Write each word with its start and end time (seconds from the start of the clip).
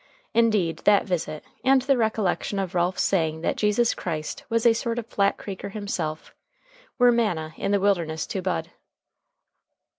Indeed, 0.33 0.79
that 0.85 1.05
visit, 1.05 1.43
and 1.63 1.83
the 1.83 1.95
recollection 1.95 2.57
of 2.57 2.73
Ralph's 2.73 3.03
saying 3.03 3.41
that 3.41 3.55
Jesus 3.55 3.93
Christ 3.93 4.43
was 4.49 4.65
a 4.65 4.73
sort 4.73 4.97
of 4.97 5.05
a 5.05 5.07
Flat 5.07 5.37
Creeker 5.37 5.69
himself, 5.69 6.33
were 6.97 7.11
manna 7.11 7.53
in 7.55 7.69
the 7.71 7.79
wilderness 7.79 8.25
to 8.25 8.41
Bud. 8.41 8.71